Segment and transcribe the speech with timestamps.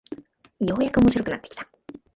[0.59, 1.69] ようやく面白くなってきた